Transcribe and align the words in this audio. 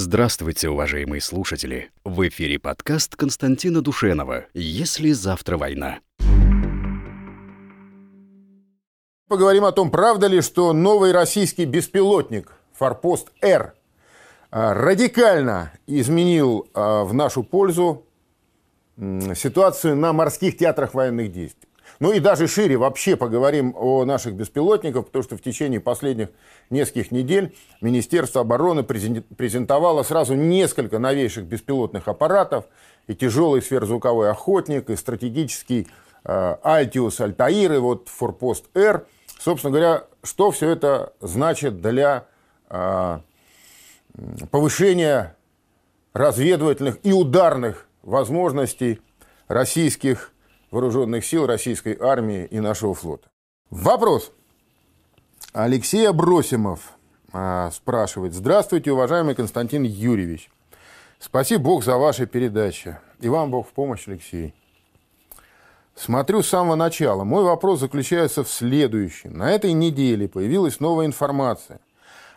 Здравствуйте, 0.00 0.68
уважаемые 0.68 1.20
слушатели! 1.20 1.90
В 2.04 2.28
эфире 2.28 2.60
подкаст 2.60 3.16
Константина 3.16 3.82
Душенова 3.82 4.46
«Если 4.54 5.10
завтра 5.10 5.58
война». 5.58 5.98
Поговорим 9.26 9.64
о 9.64 9.72
том, 9.72 9.90
правда 9.90 10.28
ли, 10.28 10.40
что 10.40 10.72
новый 10.72 11.10
российский 11.10 11.64
беспилотник 11.64 12.52
«Форпост-Р» 12.74 13.74
а, 14.52 14.74
радикально 14.74 15.72
изменил 15.88 16.68
а, 16.74 17.02
в 17.02 17.12
нашу 17.12 17.42
пользу 17.42 18.06
ситуацию 18.96 19.96
на 19.96 20.12
морских 20.12 20.56
театрах 20.56 20.94
военных 20.94 21.32
действий. 21.32 21.67
Ну 22.00 22.12
и 22.12 22.20
даже 22.20 22.46
шире 22.46 22.76
вообще 22.76 23.16
поговорим 23.16 23.74
о 23.76 24.04
наших 24.04 24.34
беспилотниках, 24.34 25.06
потому 25.06 25.24
что 25.24 25.36
в 25.36 25.42
течение 25.42 25.80
последних 25.80 26.28
нескольких 26.70 27.10
недель 27.10 27.56
Министерство 27.80 28.42
обороны 28.42 28.84
презентовало 28.84 30.04
сразу 30.04 30.34
несколько 30.34 31.00
новейших 31.00 31.44
беспилотных 31.44 32.06
аппаратов, 32.06 32.66
и 33.08 33.14
тяжелый 33.14 33.62
сверхзвуковой 33.62 34.30
охотник, 34.30 34.90
и 34.90 34.96
стратегический 34.96 35.88
э, 36.24 36.56
Альтиус 36.62 37.20
Альтаир, 37.20 37.72
и 37.72 37.78
вот 37.78 38.08
Форпост 38.08 38.66
Р. 38.76 39.06
Собственно 39.40 39.72
говоря, 39.72 40.04
что 40.22 40.50
все 40.50 40.70
это 40.70 41.14
значит 41.20 41.80
для 41.80 42.26
э, 42.68 43.18
повышения 44.50 45.36
разведывательных 46.12 46.98
и 47.02 47.12
ударных 47.12 47.86
возможностей 48.02 49.00
российских 49.48 50.32
вооруженных 50.70 51.24
сил 51.24 51.46
российской 51.46 51.96
армии 51.98 52.46
и 52.46 52.60
нашего 52.60 52.94
флота. 52.94 53.28
Вопрос. 53.70 54.32
Алексей 55.52 56.08
Абросимов 56.08 56.92
а, 57.32 57.70
спрашивает. 57.70 58.34
Здравствуйте, 58.34 58.92
уважаемый 58.92 59.34
Константин 59.34 59.82
Юрьевич. 59.82 60.50
Спасибо 61.18 61.64
Бог 61.64 61.84
за 61.84 61.96
ваши 61.96 62.26
передачи. 62.26 62.98
И 63.20 63.28
вам 63.28 63.50
Бог 63.50 63.68
в 63.68 63.72
помощь, 63.72 64.06
Алексей. 64.06 64.54
Смотрю 65.94 66.42
с 66.42 66.48
самого 66.48 66.76
начала. 66.76 67.24
Мой 67.24 67.42
вопрос 67.42 67.80
заключается 67.80 68.44
в 68.44 68.48
следующем. 68.48 69.36
На 69.36 69.50
этой 69.50 69.72
неделе 69.72 70.28
появилась 70.28 70.78
новая 70.78 71.06
информация 71.06 71.80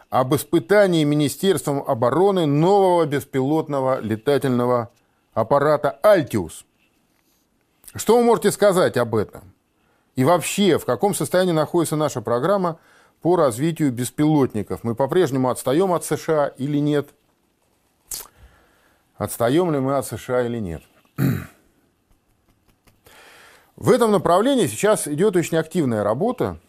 об 0.09 0.33
испытании 0.35 1.03
Министерством 1.03 1.83
обороны 1.85 2.45
нового 2.47 3.05
беспилотного 3.05 3.99
летательного 4.01 4.89
аппарата 5.33 5.91
«Альтиус». 6.01 6.65
Что 7.95 8.17
вы 8.17 8.23
можете 8.23 8.51
сказать 8.51 8.97
об 8.97 9.15
этом? 9.15 9.53
И 10.15 10.23
вообще, 10.23 10.77
в 10.77 10.85
каком 10.85 11.13
состоянии 11.13 11.51
находится 11.51 11.95
наша 11.95 12.21
программа 12.21 12.79
по 13.21 13.35
развитию 13.35 13.91
беспилотников? 13.91 14.83
Мы 14.83 14.95
по-прежнему 14.95 15.49
отстаем 15.49 15.91
от 15.93 16.05
США 16.05 16.47
или 16.47 16.77
нет? 16.77 17.09
Отстаем 19.15 19.71
ли 19.71 19.79
мы 19.79 19.97
от 19.97 20.05
США 20.05 20.43
или 20.43 20.59
нет? 20.59 20.83
В 23.75 23.89
этом 23.89 24.11
направлении 24.11 24.67
сейчас 24.67 25.07
идет 25.07 25.35
очень 25.35 25.57
активная 25.57 26.03
работа. 26.03 26.59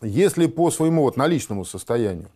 Если 0.00 0.46
по 0.46 0.70
своему 0.70 1.02
вот 1.02 1.16
наличному 1.16 1.64
состоянию, 1.64 2.30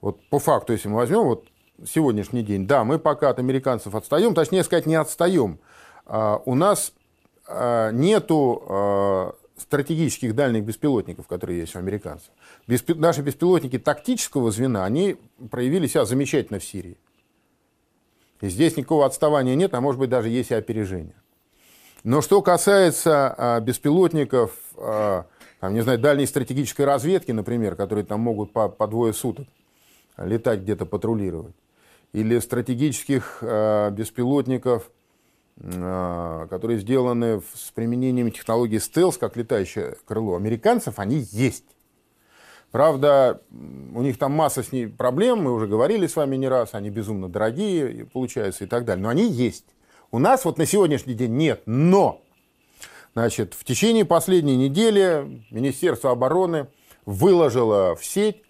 вот 0.00 0.20
по 0.28 0.38
факту, 0.38 0.72
если 0.72 0.88
мы 0.88 0.96
возьмем 0.96 1.22
вот 1.22 1.46
сегодняшний 1.86 2.42
день, 2.42 2.66
да, 2.66 2.84
мы 2.84 2.98
пока 2.98 3.30
от 3.30 3.38
американцев 3.38 3.94
отстаем, 3.94 4.34
точнее 4.34 4.62
сказать, 4.64 4.84
не 4.84 4.96
отстаем– 4.96 5.58
у 6.44 6.54
нас 6.54 6.92
а, 7.46 7.90
нету 7.90 8.62
а, 8.68 9.34
стратегических 9.56 10.34
дальних 10.34 10.64
беспилотников, 10.64 11.26
которые 11.26 11.60
есть 11.60 11.74
у 11.74 11.78
американцев. 11.78 12.30
Наши 12.66 13.22
беспилотники 13.22 13.78
тактического 13.78 14.50
звена, 14.50 14.84
они 14.84 15.16
проявили 15.50 15.86
себя 15.86 16.04
замечательно 16.04 16.60
в 16.60 16.64
Сирии. 16.64 16.96
И 18.40 18.48
здесь 18.48 18.76
никакого 18.76 19.04
отставания 19.04 19.54
нет, 19.54 19.74
а 19.74 19.80
может 19.80 19.98
быть 19.98 20.08
даже 20.08 20.28
есть 20.28 20.50
и 20.50 20.54
опережение. 20.54 21.14
Но 22.04 22.22
что 22.22 22.40
касается 22.40 23.34
а, 23.36 23.60
беспилотников, 23.60 24.52
а, 24.76 25.26
там, 25.58 25.74
не 25.74 25.82
знаю, 25.82 25.98
дальней 25.98 26.26
стратегической 26.26 26.86
разведки, 26.86 27.32
например, 27.32 27.74
которые 27.74 28.04
там 28.04 28.20
могут 28.20 28.52
по, 28.52 28.68
по 28.68 28.86
двое 28.86 29.12
суток 29.12 29.46
летать 30.16 30.60
где-то 30.60 30.86
патрулировать, 30.86 31.54
или 32.12 32.38
стратегических 32.38 33.38
а, 33.42 33.90
беспилотников, 33.90 34.84
а, 34.88 34.99
которые 35.60 36.78
сделаны 36.78 37.42
с 37.54 37.70
применением 37.70 38.30
технологии 38.30 38.78
стелс, 38.78 39.18
как 39.18 39.36
летающее 39.36 39.96
крыло 40.06 40.36
американцев, 40.36 40.98
они 40.98 41.26
есть. 41.32 41.64
Правда, 42.70 43.42
у 43.50 44.00
них 44.00 44.16
там 44.16 44.32
масса 44.32 44.62
с 44.62 44.72
ней 44.72 44.86
проблем, 44.86 45.42
мы 45.42 45.52
уже 45.52 45.66
говорили 45.66 46.06
с 46.06 46.16
вами 46.16 46.36
не 46.36 46.48
раз, 46.48 46.70
они 46.72 46.88
безумно 46.88 47.28
дорогие 47.28 48.06
получаются 48.06 48.64
и 48.64 48.66
так 48.66 48.84
далее, 48.84 49.02
но 49.02 49.08
они 49.08 49.28
есть. 49.28 49.66
У 50.12 50.18
нас 50.18 50.44
вот 50.44 50.56
на 50.56 50.66
сегодняшний 50.66 51.14
день 51.14 51.36
нет, 51.36 51.62
но 51.66 52.22
значит, 53.12 53.54
в 53.54 53.64
течение 53.64 54.04
последней 54.04 54.56
недели 54.56 55.44
Министерство 55.50 56.12
обороны 56.12 56.68
выложило 57.06 57.96
в 57.96 58.04
сеть 58.04 58.42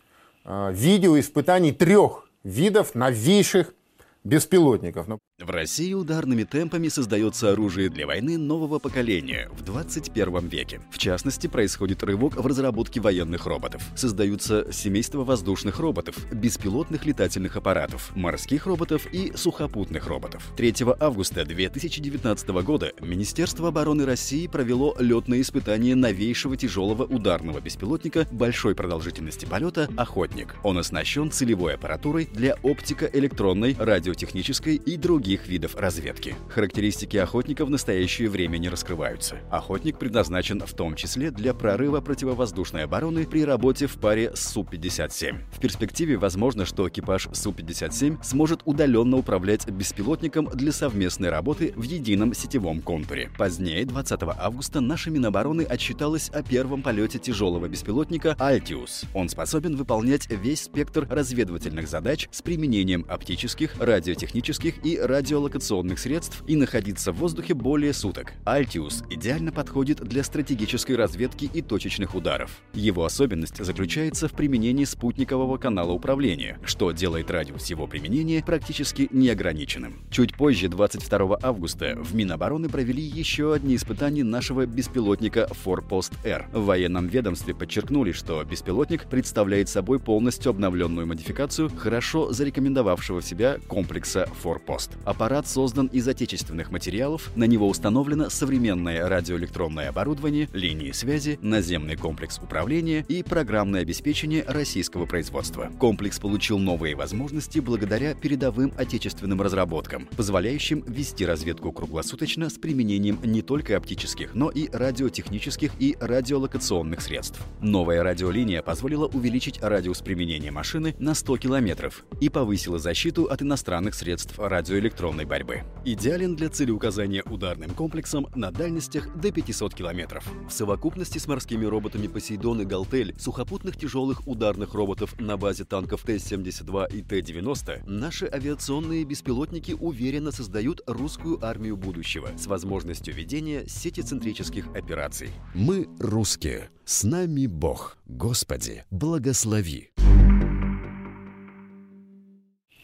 а, 0.45 0.71
видео 0.71 1.19
испытаний 1.19 1.73
трех 1.73 2.29
видов 2.45 2.95
новейших 2.95 3.75
беспилотников. 4.23 5.09
В 5.41 5.49
России 5.49 5.95
ударными 5.95 6.45
темпами 6.45 6.89
создается 6.89 7.53
оружие 7.53 7.89
для 7.89 8.07
войны 8.07 8.37
нового 8.37 8.79
поколения 8.79 9.49
в 9.53 9.63
21 9.63 10.49
веке. 10.49 10.83
В 10.91 10.99
частности, 10.99 11.47
происходит 11.47 12.03
рывок 12.03 12.37
в 12.37 12.47
разработке 12.47 13.01
военных 13.01 13.47
роботов. 13.47 13.83
Создаются 13.97 14.71
семейства 14.71 15.25
воздушных 15.25 15.79
роботов, 15.79 16.15
беспилотных 16.31 17.07
летательных 17.07 17.57
аппаратов, 17.57 18.15
морских 18.15 18.67
роботов 18.67 19.07
и 19.11 19.33
сухопутных 19.35 20.09
роботов. 20.09 20.47
3 20.59 20.75
августа 21.01 21.47
2019 21.47 22.49
года 22.63 22.93
Министерство 23.01 23.69
обороны 23.69 24.05
России 24.05 24.47
провело 24.47 24.95
летное 24.99 25.41
испытание 25.41 25.95
новейшего 25.95 26.59
тяжелого 26.59 27.05
ударного 27.05 27.61
беспилотника 27.61 28.29
большой 28.31 28.75
продолжительности 28.75 29.47
полета 29.47 29.89
«Охотник». 29.97 30.57
Он 30.63 30.77
оснащен 30.77 31.31
целевой 31.31 31.77
аппаратурой 31.77 32.29
для 32.31 32.57
оптико-электронной, 32.63 33.75
радиотехнической 33.79 34.77
и 34.77 34.99
других 34.99 35.30
других 35.31 35.47
видов 35.47 35.77
разведки. 35.77 36.35
Характеристики 36.49 37.17
охотника 37.17 37.65
в 37.65 37.71
настоящее 37.71 38.29
время 38.29 38.59
не 38.59 38.69
раскрываются. 38.69 39.37
Охотник 39.51 39.97
предназначен 39.97 40.61
в 40.61 40.73
том 40.75 40.97
числе 40.97 41.31
для 41.31 41.55
прорыва 41.55 42.01
противовоздушной 42.01 42.83
обороны 42.83 43.27
при 43.27 43.45
работе 43.45 43.87
в 43.87 43.95
паре 43.99 44.33
с 44.35 44.41
Су-57. 44.49 45.37
В 45.53 45.61
перспективе 45.61 46.17
возможно, 46.17 46.65
что 46.65 46.89
экипаж 46.89 47.29
Су-57 47.33 48.25
сможет 48.25 48.63
удаленно 48.65 49.19
управлять 49.19 49.69
беспилотником 49.69 50.47
для 50.47 50.73
совместной 50.73 51.31
работы 51.31 51.75
в 51.77 51.83
едином 51.83 52.35
сетевом 52.35 52.81
контуре. 52.81 53.31
Позднее, 53.39 53.85
20 53.85 54.21
августа, 54.37 54.81
наша 54.81 55.11
Минобороны 55.11 55.63
отчиталась 55.63 56.29
о 56.31 56.43
первом 56.43 56.83
полете 56.83 57.21
тяжелого 57.21 57.69
беспилотника 57.69 58.35
«Альтиус». 58.41 59.05
Он 59.15 59.29
способен 59.29 59.77
выполнять 59.77 60.29
весь 60.29 60.63
спектр 60.63 61.07
разведывательных 61.09 61.89
задач 61.89 62.29
с 62.33 62.43
применением 62.43 63.07
оптических, 63.09 63.77
радиотехнических 63.79 64.85
и 64.85 64.99
радио 64.99 65.20
радиолокационных 65.21 65.99
средств 65.99 66.43
и 66.47 66.57
находиться 66.57 67.13
в 67.13 67.17
воздухе 67.17 67.53
более 67.53 67.93
суток. 67.93 68.33
Altius 68.47 69.05
идеально 69.11 69.53
подходит 69.53 69.99
для 69.99 70.25
стратегической 70.25 70.97
разведки 70.97 71.51
и 71.53 71.61
точечных 71.61 72.15
ударов. 72.15 72.51
Его 72.73 73.05
особенность 73.05 73.63
заключается 73.63 74.29
в 74.29 74.33
применении 74.33 74.85
спутникового 74.85 75.59
канала 75.59 75.93
управления, 75.93 76.59
что 76.65 76.91
делает 76.93 77.31
радиус 77.31 77.67
его 77.67 77.87
применения 77.87 78.43
практически 78.43 79.09
неограниченным. 79.13 80.01
Чуть 80.11 80.35
позже, 80.35 80.69
22 80.69 81.39
августа, 81.43 81.99
в 82.01 82.15
Минобороны 82.15 82.71
провели 82.71 83.03
еще 83.03 83.53
одни 83.53 83.77
испытания 83.77 84.25
нашего 84.25 84.65
беспилотника 84.65 85.49
Форпост-Р. 85.65 86.49
В 86.53 86.65
военном 86.65 87.09
ведомстве 87.09 87.55
подчеркнули, 87.55 88.13
что 88.13 88.43
беспилотник 88.45 89.05
представляет 89.05 89.69
собой 89.69 89.99
полностью 89.99 90.49
обновленную 90.49 91.07
модификацию 91.07 91.71
хорошо 91.77 92.33
зарекомендовавшего 92.33 93.21
себя 93.21 93.59
комплекса 93.69 94.27
Форпост. 94.41 94.93
Аппарат 95.11 95.49
создан 95.49 95.89
из 95.89 96.07
отечественных 96.07 96.71
материалов, 96.71 97.33
на 97.35 97.43
него 97.43 97.69
установлено 97.69 98.31
современное 98.31 99.09
радиоэлектронное 99.09 99.89
оборудование, 99.89 100.49
линии 100.53 100.93
связи, 100.93 101.37
наземный 101.43 101.97
комплекс 101.97 102.39
управления 102.39 103.05
и 103.09 103.25
программное 103.25 103.81
обеспечение 103.81 104.45
российского 104.47 105.07
производства. 105.07 105.69
Комплекс 105.81 106.21
получил 106.21 106.61
новые 106.61 106.95
возможности 106.95 107.59
благодаря 107.59 108.15
передовым 108.15 108.73
отечественным 108.77 109.43
разработкам, 109.43 110.07
позволяющим 110.17 110.85
вести 110.87 111.27
разведку 111.27 111.73
круглосуточно 111.73 112.49
с 112.49 112.55
применением 112.55 113.19
не 113.25 113.43
только 113.43 113.77
оптических, 113.77 114.37
но 114.37 114.49
и 114.49 114.71
радиотехнических 114.71 115.73
и 115.81 115.97
радиолокационных 115.99 117.01
средств. 117.01 117.41
Новая 117.61 118.05
радиолиния 118.05 118.63
позволила 118.63 119.09
увеличить 119.09 119.61
радиус 119.61 120.03
применения 120.03 120.53
машины 120.53 120.95
на 121.01 121.15
100 121.15 121.39
километров 121.39 122.05
и 122.21 122.29
повысила 122.29 122.79
защиту 122.79 123.25
от 123.25 123.43
иностранных 123.43 123.95
средств 123.95 124.39
радиоэлектроники 124.39 124.90
электронной 124.91 125.25
борьбы. 125.25 125.63
Идеален 125.85 126.35
для 126.35 126.49
целеуказания 126.49 127.23
ударным 127.23 127.71
комплексом 127.71 128.27
на 128.35 128.51
дальностях 128.51 129.15
до 129.17 129.31
500 129.31 129.75
километров. 129.75 130.29
В 130.49 130.53
совокупности 130.53 131.19
с 131.19 131.29
морскими 131.29 131.65
роботами 131.65 132.09
«Посейдон» 132.09 132.63
и 132.63 132.65
«Галтель», 132.65 133.15
сухопутных 133.19 133.77
тяжелых 133.77 134.27
ударных 134.27 134.75
роботов 134.75 135.15
на 135.19 135.37
базе 135.37 135.65
танков 135.65 136.03
Т-72 136.03 136.93
и 136.93 137.03
Т-90, 137.03 137.89
наши 137.89 138.27
авиационные 138.27 139.05
беспилотники 139.05 139.77
уверенно 139.79 140.33
создают 140.33 140.83
русскую 140.87 141.43
армию 141.45 141.77
будущего 141.77 142.31
с 142.37 142.47
возможностью 142.47 143.15
ведения 143.15 143.65
сетицентрических 143.69 144.67
операций. 144.75 145.31
Мы 145.55 145.89
русские. 146.01 146.71
С 146.85 147.05
нами 147.05 147.47
Бог. 147.47 147.97
Господи, 148.07 148.85
благослови. 148.91 149.91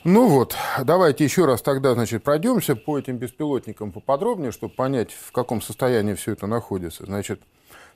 Ну 0.08 0.28
вот, 0.28 0.54
давайте 0.84 1.24
еще 1.24 1.46
раз 1.46 1.62
тогда, 1.62 1.94
значит, 1.94 2.22
пройдемся 2.22 2.76
по 2.76 2.96
этим 2.96 3.16
беспилотникам 3.16 3.90
поподробнее, 3.90 4.52
чтобы 4.52 4.72
понять, 4.72 5.10
в 5.10 5.32
каком 5.32 5.60
состоянии 5.60 6.14
все 6.14 6.30
это 6.30 6.46
находится. 6.46 7.04
Значит, 7.04 7.40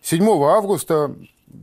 7 0.03 0.29
августа 0.43 1.15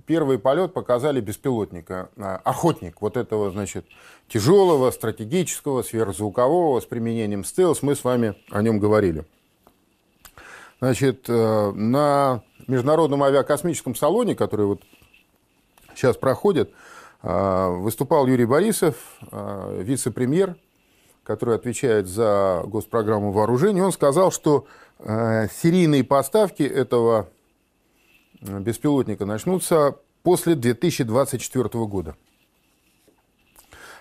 первый 0.06 0.40
полет 0.40 0.74
показали 0.74 1.20
беспилотника, 1.20 2.12
а, 2.16 2.38
охотник 2.46 3.02
вот 3.02 3.18
этого, 3.18 3.52
значит, 3.52 3.88
тяжелого, 4.30 4.90
стратегического, 4.92 5.82
сверхзвукового, 5.82 6.80
с 6.80 6.86
применением 6.86 7.44
стелс, 7.44 7.82
мы 7.82 7.94
с 7.94 8.06
вами 8.06 8.36
о 8.50 8.62
нем 8.62 8.80
говорили. 8.80 9.26
Значит, 10.80 11.26
э, 11.28 11.72
на 11.74 12.42
Международном 12.68 13.22
авиакосмическом 13.22 13.96
салоне, 13.96 14.34
который 14.34 14.68
вот 14.68 14.82
сейчас 15.94 16.16
проходит, 16.16 16.72
выступал 17.24 18.28
Юрий 18.28 18.46
Борисов, 18.46 18.96
а, 19.32 19.82
вице-премьер, 19.82 20.56
который 21.24 21.56
отвечает 21.56 22.08
за 22.08 22.64
госпрограмму 22.66 23.32
вооружений. 23.32 23.82
Он 23.82 23.92
сказал, 23.92 24.32
что 24.32 24.66
а, 25.00 25.48
серийные 25.48 26.04
поставки 26.04 26.64
этого 26.64 27.30
беспилотника 28.42 29.26
начнутся 29.26 29.98
после 30.22 30.56
2024 30.56 31.86
года. 31.86 32.16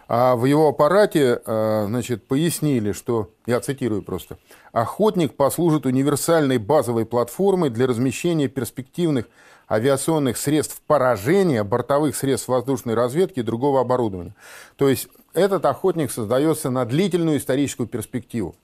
А 0.08 0.36
в 0.36 0.44
его 0.44 0.68
аппарате 0.68 1.40
значит, 1.44 2.28
пояснили, 2.28 2.92
что, 2.92 3.30
я 3.44 3.58
цитирую 3.58 4.02
просто, 4.02 4.38
«Охотник 4.70 5.34
послужит 5.34 5.84
универсальной 5.84 6.58
базовой 6.58 7.06
платформой 7.06 7.70
для 7.70 7.88
размещения 7.88 8.46
перспективных 8.46 9.26
авиационных 9.70 10.36
средств 10.36 10.80
поражения, 10.86 11.64
бортовых 11.64 12.16
средств 12.16 12.48
воздушной 12.48 12.94
разведки 12.94 13.40
и 13.40 13.42
другого 13.42 13.80
оборудования. 13.80 14.34
То 14.76 14.88
есть 14.88 15.08
этот 15.34 15.64
охотник 15.66 16.10
создается 16.10 16.70
на 16.70 16.84
длительную 16.84 17.38
историческую 17.38 17.86
перспективу. 17.86 18.54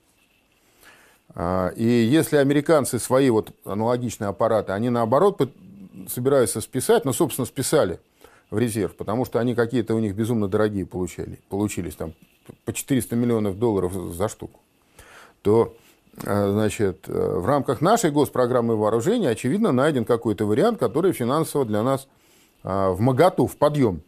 А, 1.35 1.69
и 1.69 1.85
если 1.85 2.37
американцы 2.37 2.99
свои 2.99 3.31
вот 3.31 3.53
аналогичные 3.65 4.29
аппараты, 4.29 4.73
они 4.73 4.91
наоборот 4.91 5.41
собираются 6.09 6.61
списать, 6.61 7.05
ну, 7.05 7.13
собственно, 7.13 7.47
списали 7.47 8.01
в 8.51 8.59
резерв, 8.59 8.95
потому 8.97 9.25
что 9.25 9.41
они 9.41 9.55
какие-то 9.55 9.95
у 9.95 9.99
них 9.99 10.15
безумно 10.15 10.47
дорогие 10.47 10.85
получали, 10.85 11.39
получились 11.49 11.97
там 11.97 12.13
по 12.65 12.73
400 12.73 13.17
миллионов 13.17 13.59
долларов 13.59 13.93
за 13.93 14.29
штуку, 14.29 14.61
то 15.43 15.75
значит, 16.21 17.09
э, 17.09 17.13
в 17.13 17.47
рамках 17.47 17.81
нашей 17.81 18.11
госпрограммы 18.11 18.77
вооружения, 18.77 19.31
очевидно, 19.31 19.73
найден 19.73 20.05
какой-то 20.05 20.45
вариант, 20.45 20.79
который 20.79 21.13
финансово 21.13 21.65
для 21.65 21.83
нас 21.83 22.07
э, 22.65 22.91
в 22.91 23.01
моготу, 23.01 23.47
в 23.47 23.57
подъем. 23.57 24.03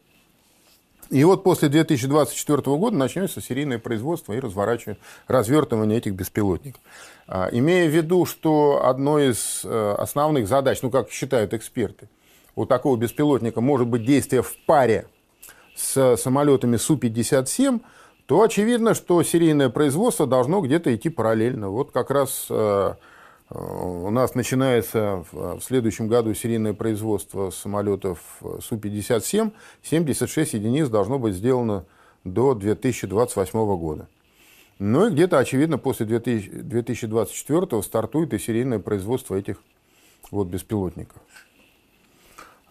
И 1.10 1.22
вот 1.24 1.44
после 1.44 1.68
2024 1.68 2.60
года 2.76 2.96
начнется 2.96 3.40
серийное 3.40 3.78
производство 3.78 4.32
и 4.32 4.40
разворачивание, 4.40 4.98
развертывание 5.28 5.98
этих 5.98 6.14
беспилотников. 6.14 6.80
Имея 7.52 7.88
в 7.88 7.94
виду, 7.94 8.24
что 8.24 8.84
одной 8.84 9.32
из 9.32 9.64
основных 9.64 10.48
задач, 10.48 10.80
ну, 10.80 10.90
как 10.90 11.10
считают 11.10 11.52
эксперты, 11.52 12.08
у 12.56 12.64
такого 12.64 12.96
беспилотника 12.96 13.60
может 13.60 13.86
быть 13.86 14.04
действие 14.04 14.42
в 14.42 14.56
паре 14.64 15.06
с 15.76 16.16
самолетами 16.16 16.78
Су-57, 16.78 17.80
то 18.26 18.42
очевидно, 18.42 18.94
что 18.94 19.22
серийное 19.22 19.68
производство 19.68 20.26
должно 20.26 20.60
где-то 20.60 20.94
идти 20.94 21.10
параллельно. 21.10 21.68
Вот 21.68 21.90
как 21.90 22.10
раз 22.10 22.46
э, 22.48 22.94
э, 23.50 23.54
у 23.54 24.10
нас 24.10 24.34
начинается 24.34 25.24
в 25.30 25.60
следующем 25.60 26.08
году 26.08 26.32
серийное 26.32 26.72
производство 26.72 27.50
самолетов 27.50 28.18
Су-57. 28.40 29.52
76 29.82 30.54
единиц 30.54 30.88
должно 30.88 31.18
быть 31.18 31.34
сделано 31.34 31.84
до 32.24 32.54
2028 32.54 33.76
года. 33.76 34.08
Ну 34.78 35.06
и 35.06 35.10
где-то, 35.10 35.38
очевидно, 35.38 35.78
после 35.78 36.06
2024 36.06 37.82
стартует 37.82 38.34
и 38.34 38.38
серийное 38.38 38.78
производство 38.78 39.36
этих 39.36 39.58
вот 40.30 40.48
беспилотников. 40.48 41.20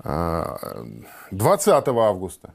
20 0.03 0.07
а, 0.07 1.83
августа 1.88 2.53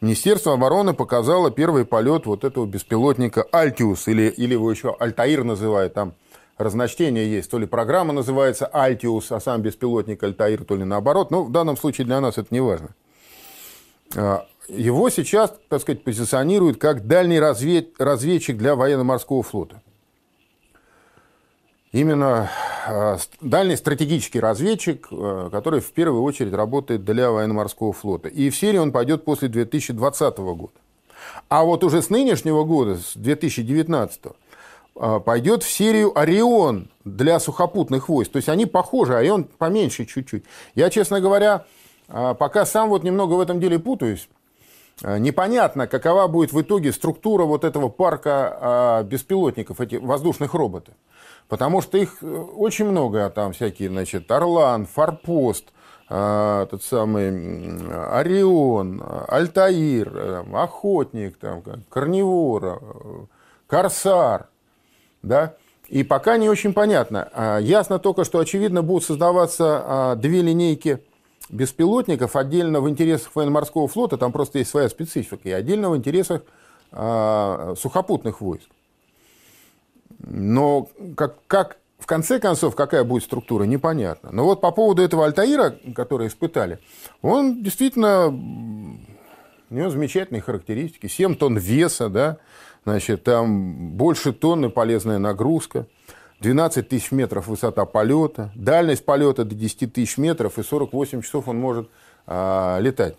Министерство 0.00 0.52
обороны 0.52 0.94
показало 0.94 1.50
первый 1.50 1.84
полет 1.84 2.26
вот 2.26 2.44
этого 2.44 2.66
беспилотника 2.66 3.42
«Альтиус», 3.50 4.06
или, 4.08 4.28
или 4.28 4.52
его 4.52 4.70
еще 4.70 4.94
«Альтаир» 4.98 5.42
называют, 5.42 5.94
там 5.94 6.14
разночтение 6.56 7.28
есть. 7.28 7.50
То 7.50 7.58
ли 7.58 7.66
программа 7.66 8.12
называется 8.12 8.66
«Альтиус», 8.66 9.32
а 9.32 9.40
сам 9.40 9.62
беспилотник 9.62 10.22
«Альтаир», 10.22 10.64
то 10.64 10.76
ли 10.76 10.84
наоборот. 10.84 11.30
Но 11.30 11.44
в 11.44 11.50
данном 11.50 11.76
случае 11.76 12.06
для 12.06 12.20
нас 12.20 12.38
это 12.38 12.48
не 12.50 12.60
важно. 12.60 12.90
А, 14.16 14.46
его 14.68 15.10
сейчас, 15.10 15.52
так 15.68 15.82
сказать, 15.82 16.04
позиционируют 16.04 16.78
как 16.78 17.06
дальний 17.06 17.40
развед... 17.40 18.00
разведчик 18.00 18.56
для 18.56 18.76
военно-морского 18.76 19.42
флота 19.42 19.82
именно 21.92 22.50
дальний 23.40 23.76
стратегический 23.76 24.40
разведчик, 24.40 25.08
а, 25.10 25.50
который 25.50 25.80
в 25.80 25.90
первую 25.92 26.22
очередь 26.22 26.52
работает 26.52 27.04
для 27.04 27.30
военно-морского 27.30 27.92
флота. 27.92 28.28
И 28.28 28.50
в 28.50 28.56
серии 28.56 28.78
он 28.78 28.92
пойдет 28.92 29.24
после 29.24 29.48
2020 29.48 30.38
года. 30.38 30.72
А 31.48 31.64
вот 31.64 31.84
уже 31.84 32.02
с 32.02 32.10
нынешнего 32.10 32.64
года, 32.64 32.96
с 32.96 33.16
2019 33.16 34.20
а, 34.96 35.20
пойдет 35.20 35.62
в 35.62 35.70
серию 35.70 36.18
«Орион» 36.18 36.88
для 37.04 37.40
сухопутных 37.40 38.08
войск. 38.08 38.32
То 38.32 38.36
есть 38.36 38.48
они 38.48 38.66
похожи, 38.66 39.14
Орион 39.14 39.44
поменьше 39.44 40.04
чуть-чуть. 40.04 40.44
Я, 40.74 40.90
честно 40.90 41.20
говоря, 41.20 41.64
пока 42.06 42.64
сам 42.64 42.88
вот 42.88 43.02
немного 43.02 43.34
в 43.34 43.40
этом 43.40 43.60
деле 43.60 43.78
путаюсь. 43.78 44.28
Непонятно, 45.02 45.86
какова 45.86 46.26
будет 46.26 46.52
в 46.52 46.60
итоге 46.60 46.92
структура 46.92 47.44
вот 47.44 47.64
этого 47.64 47.88
парка 47.88 49.06
беспилотников, 49.08 49.80
этих 49.80 50.00
воздушных 50.00 50.54
роботов. 50.54 50.94
Потому 51.48 51.80
что 51.80 51.98
их 51.98 52.18
э, 52.22 52.26
очень 52.26 52.84
много, 52.86 53.30
там 53.30 53.52
всякие, 53.52 53.88
значит, 53.88 54.30
Орлан, 54.30 54.86
Форпост, 54.86 55.64
э, 56.10 56.66
тот 56.70 56.82
самый 56.82 57.28
Орион, 58.10 59.02
Альтаир, 59.28 60.12
э, 60.14 60.44
Охотник, 60.52 61.38
там, 61.38 61.62
Корневор, 61.88 63.28
Корсар, 63.66 64.48
да, 65.22 65.54
и 65.88 66.02
пока 66.02 66.36
не 66.36 66.50
очень 66.50 66.74
понятно. 66.74 67.28
А, 67.32 67.58
ясно 67.58 67.98
только, 67.98 68.24
что, 68.24 68.38
очевидно, 68.38 68.82
будут 68.82 69.04
создаваться 69.04 69.82
а, 69.84 70.14
две 70.16 70.42
линейки 70.42 71.02
беспилотников 71.48 72.36
отдельно 72.36 72.82
в 72.82 72.90
интересах 72.90 73.34
военно-морского 73.34 73.88
флота, 73.88 74.18
там 74.18 74.32
просто 74.32 74.58
есть 74.58 74.70
своя 74.70 74.90
специфика, 74.90 75.48
и 75.48 75.52
отдельно 75.52 75.88
в 75.88 75.96
интересах 75.96 76.42
а, 76.92 77.74
сухопутных 77.78 78.42
войск. 78.42 78.68
Но 80.18 80.88
как, 81.16 81.36
как, 81.46 81.76
в 81.98 82.06
конце 82.06 82.38
концов, 82.38 82.74
какая 82.74 83.04
будет 83.04 83.24
структура, 83.24 83.64
непонятно. 83.64 84.30
Но 84.32 84.44
вот 84.44 84.60
по 84.60 84.70
поводу 84.70 85.02
этого 85.02 85.24
Альтаира, 85.24 85.76
который 85.94 86.28
испытали, 86.28 86.78
он 87.22 87.62
действительно, 87.62 88.28
у 88.28 89.74
него 89.74 89.90
замечательные 89.90 90.42
характеристики. 90.42 91.06
7 91.06 91.36
тонн 91.36 91.58
веса, 91.58 92.08
да, 92.08 92.38
значит, 92.84 93.24
там 93.24 93.90
больше 93.92 94.32
тонны 94.32 94.70
полезная 94.70 95.18
нагрузка. 95.18 95.86
12 96.40 96.88
тысяч 96.88 97.10
метров 97.10 97.48
высота 97.48 97.84
полета, 97.84 98.52
дальность 98.54 99.04
полета 99.04 99.44
до 99.44 99.56
10 99.56 99.92
тысяч 99.92 100.18
метров, 100.18 100.58
и 100.58 100.62
48 100.62 101.22
часов 101.22 101.48
он 101.48 101.58
может 101.58 101.90
а, 102.26 102.78
летать. 102.78 103.16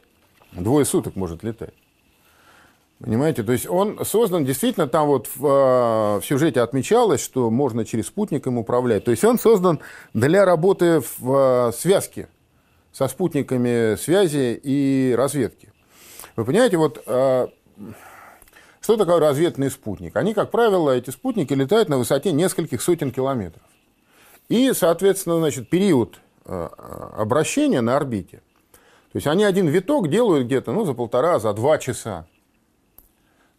Двое 0.53 0.85
суток 0.85 1.17
может 1.17 1.43
летать. 1.43 1.73
Понимаете, 3.01 3.43
то 3.43 3.53
есть 3.53 3.65
он 3.65 4.03
создан, 4.03 4.43
действительно, 4.43 4.85
там 4.85 5.07
вот 5.07 5.29
в, 5.33 5.45
э, 5.45 6.19
в 6.19 6.25
сюжете 6.25 6.59
отмечалось, 6.59 7.23
что 7.23 7.49
можно 7.49 7.85
через 7.85 8.07
спутник 8.07 8.45
им 8.45 8.57
управлять. 8.57 9.05
То 9.05 9.11
есть 9.11 9.23
он 9.23 9.39
создан 9.39 9.79
для 10.13 10.43
работы 10.43 11.01
в 11.17 11.69
э, 11.69 11.71
связке 11.71 12.27
со 12.91 13.07
спутниками 13.07 13.95
связи 13.95 14.59
и 14.61 15.15
разведки. 15.17 15.71
Вы 16.35 16.43
понимаете, 16.43 16.75
вот 16.75 17.01
э, 17.05 17.47
что 18.81 18.97
такое 18.97 19.19
разведный 19.19 19.71
спутник? 19.71 20.17
Они, 20.17 20.33
как 20.33 20.51
правило, 20.51 20.91
эти 20.91 21.09
спутники 21.09 21.53
летают 21.53 21.87
на 21.87 21.97
высоте 21.97 22.33
нескольких 22.33 22.81
сотен 22.81 23.11
километров. 23.11 23.63
И, 24.49 24.73
соответственно, 24.73 25.37
значит, 25.37 25.69
период 25.69 26.19
обращения 26.43 27.81
на 27.81 27.95
орбите. 27.95 28.37
То 29.11 29.17
есть 29.17 29.27
они 29.27 29.43
один 29.43 29.67
виток 29.67 30.09
делают 30.09 30.47
где-то 30.47 30.71
ну, 30.71 30.83
за 30.83 30.93
полтора, 30.93 31.37
за 31.37 31.53
два 31.53 31.77
часа. 31.77 32.25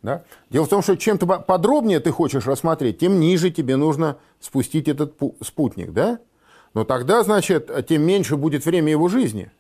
Да? 0.03 0.25
Дело 0.49 0.65
в 0.65 0.69
том, 0.69 0.83
что 0.83 0.97
чем 0.97 1.19
подробнее 1.19 2.01
ты 2.01 2.11
хочешь 2.11 2.47
рассмотреть, 2.47 2.99
тем 2.99 3.21
ниже 3.21 3.51
тебе 3.51 3.77
нужно 3.77 4.17
спустить 4.41 4.89
этот 4.89 5.15
спутник. 5.43 5.93
Да? 5.93 6.19
Но 6.75 6.85
тогда, 6.85 7.23
значит, 7.23 7.71
тем 7.87 8.03
меньше 8.03 8.37
будет 8.37 8.65
время 8.65 8.91
его 8.91 9.09
жизни. 9.09 9.51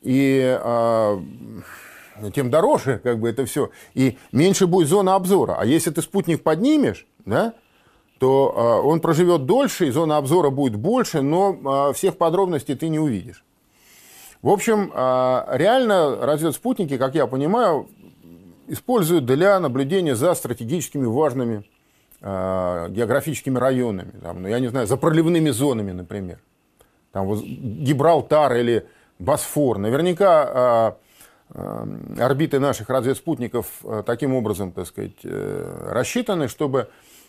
И 0.00 0.58
а, 0.62 1.22
тем 2.34 2.50
дороже 2.50 3.00
как 3.02 3.18
бы 3.18 3.28
это 3.28 3.44
все. 3.44 3.70
И 3.94 4.16
меньше 4.32 4.66
будет 4.66 4.88
зона 4.88 5.16
обзора. 5.16 5.56
А 5.58 5.66
если 5.66 5.90
ты 5.90 6.00
спутник 6.02 6.42
поднимешь, 6.42 7.06
да, 7.24 7.54
то 8.18 8.54
а, 8.56 8.80
он 8.80 9.00
проживет 9.00 9.46
дольше, 9.46 9.88
и 9.88 9.90
зона 9.90 10.16
обзора 10.16 10.50
будет 10.50 10.76
больше, 10.76 11.22
но 11.22 11.58
а, 11.64 11.92
всех 11.92 12.16
подробностей 12.16 12.74
ты 12.74 12.88
не 12.88 12.98
увидишь. 12.98 13.44
В 14.42 14.50
общем, 14.50 14.92
а, 14.94 15.48
реально 15.52 16.16
разведспутники, 16.24 16.96
как 16.96 17.14
я 17.14 17.26
понимаю, 17.26 17.88
используют 18.68 19.26
для 19.26 19.58
наблюдения 19.60 20.14
за 20.14 20.34
стратегическими 20.34 21.06
важными 21.06 21.64
э, 22.20 22.86
географическими 22.90 23.58
районами. 23.58 24.12
Там, 24.22 24.42
ну, 24.42 24.48
я 24.48 24.60
не 24.60 24.68
знаю, 24.68 24.86
за 24.86 24.96
проливными 24.96 25.50
зонами, 25.50 25.92
например. 25.92 26.38
Там 27.12 27.26
вот 27.26 27.42
Гибралтар 27.42 28.54
или 28.56 28.86
Босфор. 29.18 29.78
Наверняка 29.78 30.96
э, 31.52 31.58
э, 31.58 32.22
орбиты 32.22 32.60
наших 32.60 32.88
разведспутников 32.88 33.66
таким 34.06 34.34
образом, 34.34 34.72
так 34.72 34.86
сказать, 34.86 35.12
э, 35.24 35.88
рассчитаны, 35.90 36.48
чтобы 36.48 36.88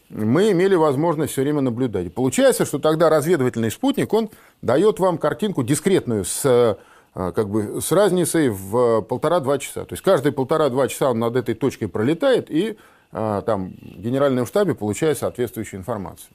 мы 0.09 0.51
имели 0.51 0.75
возможность 0.75 1.33
все 1.33 1.43
время 1.43 1.61
наблюдать. 1.61 2.13
Получается, 2.13 2.65
что 2.65 2.79
тогда 2.79 3.09
разведывательный 3.09 3.71
спутник, 3.71 4.11
он 4.13 4.29
дает 4.61 4.99
вам 4.99 5.17
картинку 5.17 5.63
дискретную 5.63 6.25
с 6.25 6.77
как 7.13 7.49
бы 7.49 7.81
с 7.81 7.91
разницей 7.91 8.49
в 8.49 9.01
полтора-два 9.01 9.57
часа. 9.57 9.85
То 9.85 9.93
есть 9.93 10.03
каждые 10.03 10.31
полтора-два 10.31 10.87
часа 10.87 11.11
он 11.11 11.19
над 11.19 11.35
этой 11.35 11.55
точкой 11.55 11.87
пролетает, 11.87 12.49
и 12.49 12.77
а, 13.11 13.41
там 13.41 13.73
в 13.81 14.01
генеральном 14.01 14.45
штабе 14.45 14.75
получает 14.75 15.17
соответствующую 15.17 15.79
информацию. 15.79 16.31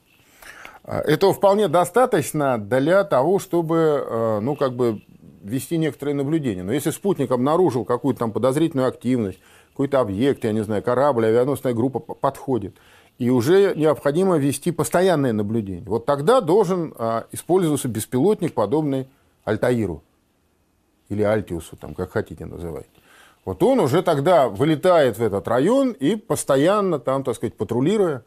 А, 0.83 1.01
этого 1.01 1.33
вполне 1.33 1.69
достаточно 1.69 2.59
для 2.59 3.05
того, 3.05 3.39
чтобы 3.39 4.41
ну, 4.43 4.57
как 4.57 4.75
бы 4.75 5.03
вести 5.43 5.77
некоторые 5.77 6.15
наблюдения. 6.15 6.63
Но 6.63 6.73
если 6.73 6.91
спутник 6.91 7.31
обнаружил 7.31 7.85
какую-то 7.85 8.21
там 8.21 8.33
подозрительную 8.33 8.89
активность, 8.89 9.39
какой-то 9.71 10.01
объект, 10.01 10.45
я 10.45 10.53
не 10.53 10.65
знаю, 10.65 10.83
корабль, 10.83 11.27
авианосная 11.27 11.75
группа 11.75 11.99
подходит, 11.99 12.77
и 13.19 13.29
уже 13.31 13.75
необходимо 13.77 14.39
вести 14.39 14.73
постоянное 14.73 15.33
наблюдение. 15.33 15.85
Вот 15.85 16.07
тогда 16.07 16.41
должен 16.41 16.93
использоваться 17.33 17.89
беспилотник, 17.89 18.55
подобный 18.55 19.07
Альтаиру 19.45 20.03
или 21.09 21.23
Альтиусу, 21.23 21.77
там, 21.77 21.95
как 21.95 22.13
хотите 22.13 22.47
называть. 22.47 22.87
Вот 23.45 23.63
он 23.63 23.81
уже 23.81 24.03
тогда 24.03 24.49
вылетает 24.49 25.19
в 25.19 25.23
этот 25.23 25.47
район 25.49 25.93
и 25.93 26.17
постоянно 26.17 26.99
там, 26.99 27.25
так 27.25 27.37
сказать, 27.37 27.57
патрулируя, 27.57 28.25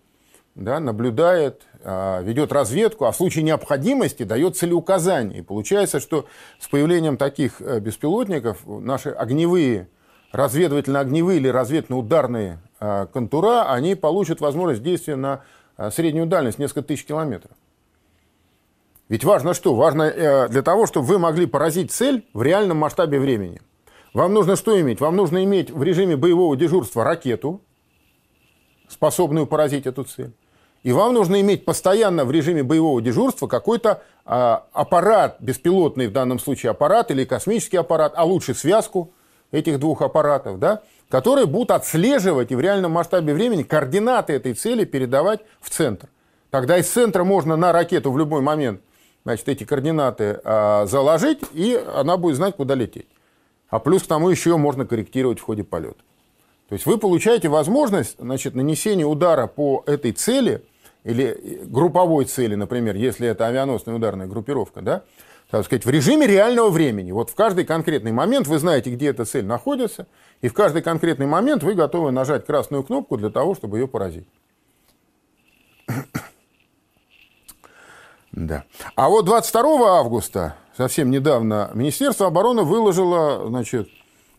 да, 0.54 0.80
наблюдает, 0.80 1.64
а, 1.84 2.22
ведет 2.22 2.52
разведку, 2.52 3.06
а 3.06 3.12
в 3.12 3.16
случае 3.16 3.44
необходимости 3.44 4.24
дает 4.24 4.58
целеуказания. 4.58 5.40
И 5.40 5.42
получается, 5.42 6.00
что 6.00 6.26
с 6.60 6.68
появлением 6.68 7.18
таких 7.18 7.62
э, 7.62 7.80
беспилотников 7.80 8.60
наши 8.66 9.10
огневые, 9.10 9.88
разведывательно-огневые 10.34 11.38
или 11.38 11.48
разведно-ударные 11.48 12.60
а, 12.80 13.06
контура, 13.08 13.72
они 13.72 13.96
получат 13.96 14.42
возможность 14.42 14.84
действия 14.84 15.16
на 15.16 15.44
а, 15.78 15.90
среднюю 15.90 16.28
дальность, 16.28 16.60
несколько 16.60 16.82
тысяч 16.82 17.06
километров. 17.06 17.52
Ведь 19.10 19.24
важно 19.24 19.54
что? 19.54 19.74
Важно 19.74 20.04
э, 20.04 20.50
для 20.50 20.62
того, 20.62 20.86
чтобы 20.86 21.08
вы 21.08 21.20
могли 21.20 21.46
поразить 21.46 21.92
цель 21.92 22.26
в 22.34 22.42
реальном 22.42 22.78
масштабе 22.78 23.20
времени. 23.20 23.62
Вам 24.14 24.34
нужно 24.34 24.56
что 24.56 24.80
иметь? 24.82 25.00
Вам 25.00 25.16
нужно 25.16 25.44
иметь 25.44 25.72
в 25.72 25.82
режиме 25.82 26.18
боевого 26.18 26.58
дежурства 26.58 27.04
ракету, 27.04 27.62
способную 28.90 29.48
поразить 29.48 29.86
эту 29.86 30.04
цель. 30.04 30.34
И 30.84 30.92
вам 30.92 31.14
нужно 31.14 31.42
иметь 31.42 31.66
постоянно 31.66 32.26
в 32.26 32.32
режиме 32.32 32.64
боевого 32.64 33.02
дежурства 33.02 33.48
какой-то 33.48 34.04
а, 34.26 34.66
аппарат, 34.74 35.38
беспилотный 35.40 36.08
в 36.08 36.12
данном 36.12 36.40
случае 36.40 36.72
аппарат 36.72 37.12
или 37.12 37.26
космический 37.26 37.78
аппарат, 37.78 38.14
а 38.16 38.24
лучше 38.26 38.54
связку 38.54 39.12
этих 39.52 39.80
двух 39.80 40.02
аппаратов, 40.02 40.60
да, 40.60 40.84
которые 41.10 41.46
будут 41.46 41.72
отслеживать 41.72 42.52
и 42.52 42.56
в 42.56 42.60
реальном 42.60 42.92
масштабе 42.92 43.34
времени 43.34 43.64
координаты 43.64 44.34
этой 44.34 44.54
цели 44.54 44.86
передавать 44.86 45.42
в 45.62 45.70
центр. 45.70 46.10
Тогда 46.52 46.78
из 46.78 46.88
центра 46.88 47.24
можно 47.24 47.56
на 47.56 47.72
ракету 47.72 48.12
в 48.12 48.18
любой 48.18 48.42
момент 48.42 48.82
значит, 49.28 49.50
эти 49.50 49.66
координаты 49.66 50.40
а, 50.46 50.86
заложить, 50.86 51.42
и 51.54 51.78
она 51.94 52.16
будет 52.16 52.38
знать, 52.38 52.56
куда 52.56 52.76
лететь. 52.76 53.08
А 53.68 53.80
плюс 53.80 54.04
к 54.04 54.08
тому 54.08 54.30
еще 54.30 54.56
можно 54.56 54.86
корректировать 54.86 55.40
в 55.40 55.44
ходе 55.44 55.66
полета. 55.66 55.98
То 56.70 56.76
есть 56.76 56.86
вы 56.86 56.98
получаете 56.98 57.50
возможность 57.50 58.16
значит, 58.18 58.56
нанесения 58.56 59.06
удара 59.06 59.48
по 59.48 59.84
этой 59.86 60.14
цели, 60.14 60.64
или 61.04 61.62
групповой 61.66 62.24
цели, 62.24 62.56
например, 62.56 62.96
если 62.96 63.28
это 63.28 63.48
авианосная 63.48 63.96
ударная 63.96 64.28
группировка, 64.28 64.82
да, 64.82 65.04
так 65.50 65.66
сказать, 65.66 65.86
в 65.86 65.90
режиме 65.90 66.26
реального 66.26 66.70
времени. 66.70 67.12
Вот 67.12 67.30
в 67.30 67.36
каждый 67.36 67.66
конкретный 67.66 68.14
момент 68.14 68.48
вы 68.48 68.60
знаете, 68.60 68.92
где 68.92 69.08
эта 69.08 69.26
цель 69.26 69.46
находится, 69.46 70.08
и 70.42 70.48
в 70.48 70.54
каждый 70.54 70.82
конкретный 70.82 71.28
момент 71.28 71.64
вы 71.64 71.74
готовы 71.74 72.12
нажать 72.12 72.46
красную 72.46 72.84
кнопку 72.84 73.18
для 73.18 73.30
того, 73.30 73.56
чтобы 73.56 73.78
ее 73.78 73.90
поразить. 73.90 74.28
Да. 78.38 78.66
А 78.96 79.10
вот 79.10 79.26
22 79.26 79.98
августа, 79.98 80.58
совсем 80.78 81.10
недавно, 81.10 81.72
Министерство 81.74 82.28
обороны 82.28 82.62
выложило 82.62 83.48
значит, 83.48 83.90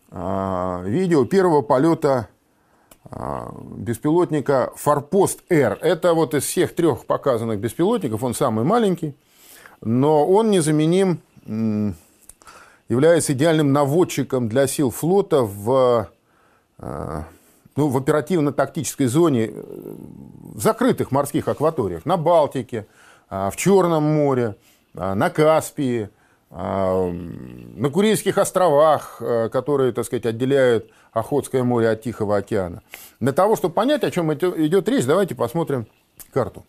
а, 0.09 0.81
видео 0.85 1.25
первого 1.25 1.61
полета 1.61 2.29
а, 3.03 3.53
беспилотника 3.61 4.71
«Форпост-Р». 4.77 5.79
Это 5.81 6.13
вот 6.13 6.33
из 6.33 6.43
всех 6.43 6.75
трех 6.75 7.05
показанных 7.05 7.59
беспилотников, 7.59 8.23
он 8.23 8.33
самый 8.33 8.63
маленький, 8.63 9.17
но 9.81 10.25
он 10.25 10.49
незаменим, 10.49 11.19
является 12.87 13.33
идеальным 13.33 13.73
наводчиком 13.73 14.47
для 14.47 14.65
сил 14.67 14.91
флота 14.91 15.41
в, 15.41 16.09
а, 16.77 17.25
ну, 17.75 17.89
в 17.89 17.97
оперативно-тактической 17.97 19.07
зоне 19.07 19.47
э, 19.47 19.63
в 20.53 20.61
закрытых 20.61 21.11
морских 21.11 21.49
акваториях, 21.49 22.05
на 22.05 22.15
Балтике, 22.15 22.87
в 23.29 23.53
Черном 23.55 24.03
море, 24.03 24.55
а, 24.95 25.13
на 25.15 25.29
Каспии, 25.29 26.09
а, 26.49 27.11
на 27.11 27.89
Курильских 27.89 28.37
островах, 28.37 29.21
которые, 29.51 29.91
так 29.93 30.05
сказать, 30.05 30.25
отделяют 30.25 30.91
Охотское 31.11 31.63
море 31.63 31.89
от 31.89 32.01
Тихого 32.01 32.37
океана. 32.37 32.81
Для 33.19 33.33
того, 33.33 33.55
чтобы 33.55 33.73
понять, 33.73 34.03
о 34.03 34.11
чем 34.11 34.33
идет 34.33 34.87
речь, 34.89 35.05
давайте 35.05 35.35
посмотрим 35.35 35.87
карту. 36.31 36.65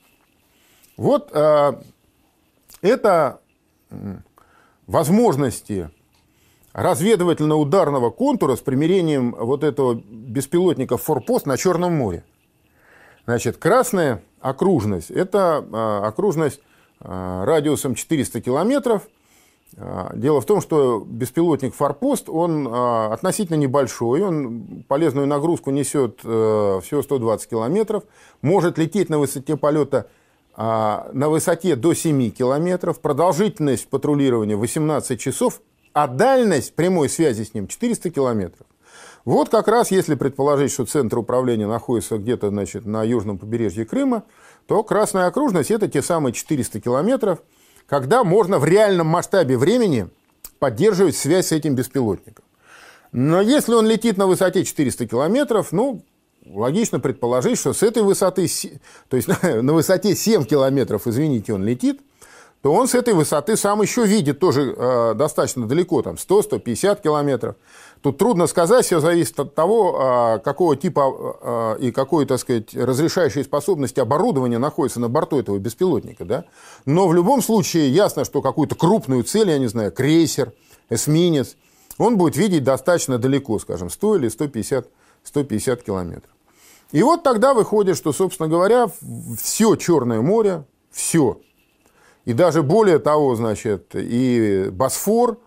Вот 0.96 1.30
это 2.82 3.40
возможности 4.86 5.90
разведывательно-ударного 6.72 8.10
контура 8.10 8.56
с 8.56 8.60
примирением 8.60 9.34
вот 9.38 9.64
этого 9.64 9.94
беспилотника 9.94 10.96
«Форпост» 10.96 11.46
на 11.46 11.56
Черном 11.56 11.94
море. 11.96 12.24
Значит, 13.26 13.56
красная 13.58 14.22
окружность– 14.40 15.10
это 15.12 15.64
а, 15.72 16.06
окружность 16.06 16.60
а, 17.00 17.44
радиусом 17.44 17.94
400 17.94 18.40
километров. 18.40 19.02
А, 19.76 20.12
дело 20.14 20.40
в 20.40 20.46
том, 20.46 20.60
что 20.60 21.04
беспилотник 21.06 21.74
«Форпост», 21.74 22.28
он 22.28 22.66
относительно 22.72 23.56
небольшой, 23.56 24.22
он 24.22 24.84
полезную 24.88 25.26
нагрузку 25.26 25.70
несет 25.70 26.20
э, 26.24 26.80
всего 26.82 27.02
120 27.02 27.48
километров, 27.48 28.04
может 28.42 28.78
лететь 28.78 29.10
на 29.10 29.18
высоте 29.18 29.56
полета 29.56 30.08
на 30.56 31.28
высоте 31.28 31.74
до 31.74 31.94
7 31.94 32.30
километров, 32.32 33.00
продолжительность 33.00 33.88
патрулирования 33.88 34.56
18 34.56 35.18
часов, 35.18 35.62
а 35.94 36.06
дальность 36.06 36.74
прямой 36.74 37.08
связи 37.08 37.44
с 37.44 37.54
ним 37.54 37.66
400 37.66 38.10
километров. 38.10 38.66
Вот 39.24 39.50
как 39.50 39.68
раз, 39.68 39.90
если 39.90 40.14
предположить, 40.14 40.72
что 40.72 40.86
центр 40.86 41.18
управления 41.18 41.66
находится 41.66 42.18
где-то 42.18 42.48
значит, 42.48 42.86
на 42.86 43.02
южном 43.02 43.38
побережье 43.38 43.84
Крыма, 43.84 44.24
то 44.66 44.82
Красная 44.82 45.26
окружность– 45.26 45.70
это 45.72 45.88
те 45.88 46.02
самые 46.02 46.32
400 46.32 46.80
километров, 46.80 47.40
когда 47.86 48.24
можно 48.24 48.58
в 48.58 48.64
реальном 48.64 49.08
масштабе 49.08 49.58
времени 49.58 50.08
поддерживать 50.58 51.16
связь 51.16 51.48
с 51.48 51.52
этим 51.52 51.74
беспилотником. 51.74 52.44
Но 53.12 53.40
если 53.40 53.74
он 53.74 53.86
летит 53.86 54.16
на 54.16 54.26
высоте 54.26 54.64
400 54.64 55.06
километров, 55.06 55.72
ну, 55.72 56.02
логично 56.46 57.00
предположить, 57.00 57.58
что 57.58 57.72
с 57.72 57.82
этой 57.82 58.02
высоты, 58.02 58.48
то 59.08 59.16
есть 59.16 59.28
на 59.42 59.72
высоте 59.72 60.14
7 60.14 60.44
километров, 60.44 61.06
извините, 61.06 61.52
он 61.52 61.64
летит, 61.64 62.00
то 62.62 62.72
он 62.72 62.88
с 62.88 62.94
этой 62.94 63.14
высоты 63.14 63.56
сам 63.56 63.80
еще 63.80 64.04
видит 64.04 64.38
тоже 64.38 64.74
э, 64.76 65.14
достаточно 65.14 65.66
далеко, 65.66 66.02
там 66.02 66.16
100-150 66.16 67.02
километров. 67.02 67.56
Тут 68.02 68.16
трудно 68.16 68.46
сказать, 68.46 68.86
все 68.86 69.00
зависит 69.00 69.38
от 69.38 69.54
того, 69.54 69.96
а, 69.98 70.38
какого 70.38 70.74
типа 70.74 71.02
а, 71.42 71.74
и 71.76 71.90
какой, 71.92 72.24
так 72.24 72.40
сказать, 72.40 72.74
разрешающей 72.74 73.44
способности 73.44 74.00
оборудования 74.00 74.58
находится 74.58 75.00
на 75.00 75.08
борту 75.08 75.38
этого 75.38 75.58
беспилотника. 75.58 76.24
Да? 76.24 76.44
Но 76.86 77.08
в 77.08 77.14
любом 77.14 77.42
случае 77.42 77.90
ясно, 77.90 78.24
что 78.24 78.40
какую-то 78.40 78.74
крупную 78.74 79.22
цель, 79.24 79.50
я 79.50 79.58
не 79.58 79.66
знаю, 79.66 79.92
крейсер, 79.92 80.52
эсминец, 80.88 81.56
он 81.98 82.16
будет 82.16 82.36
видеть 82.36 82.64
достаточно 82.64 83.18
далеко, 83.18 83.58
скажем, 83.58 83.90
100 83.90 84.16
или 84.16 84.28
150 84.28 84.88
150 85.22 85.82
километров. 85.82 86.30
И 86.92 87.02
вот 87.02 87.22
тогда 87.22 87.52
выходит, 87.52 87.96
что, 87.98 88.12
собственно 88.12 88.48
говоря, 88.48 88.90
все 89.38 89.76
Черное 89.76 90.22
море, 90.22 90.64
все, 90.90 91.38
и 92.24 92.32
даже 92.32 92.62
более 92.62 92.98
того, 92.98 93.34
значит, 93.34 93.94
и 93.94 94.68
Босфор, 94.70 95.38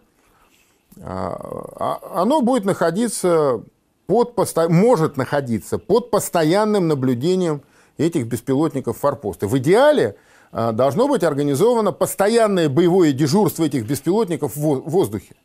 оно 1.01 2.41
будет 2.41 2.65
находиться 2.65 3.63
под, 4.07 4.35
может 4.69 5.17
находиться 5.17 5.77
под 5.77 6.11
постоянным 6.11 6.87
наблюдением 6.87 7.63
этих 7.97 8.27
беспилотников 8.27 8.97
форпоста. 8.97 9.47
В 9.47 9.57
идеале 9.57 10.15
а, 10.51 10.71
должно 10.71 11.07
быть 11.07 11.23
организовано 11.23 11.91
постоянное 11.91 12.69
боевое 12.69 13.11
дежурство 13.11 13.63
этих 13.63 13.87
беспилотников 13.87 14.55
в 14.55 14.59
воздухе. 14.59 15.35